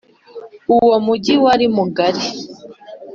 [0.75, 2.23] Uwo mugi wari mugari